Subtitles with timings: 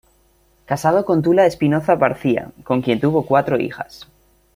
[0.65, 4.07] Casado con Tula Espinoza Barcia con quien tuvo cuatro hijas.